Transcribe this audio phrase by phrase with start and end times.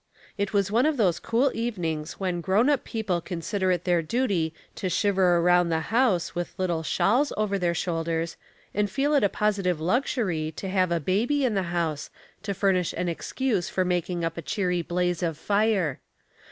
[0.35, 4.51] It was one of those cool evenings when grown up people consider it their duty
[4.73, 8.35] to shiver around the house with little shawls over their shoulders,
[8.73, 12.09] and feel it a positive luxury to have a baby in the house,
[12.41, 15.99] to furnish an excuse for making up a cheery blaze of fire.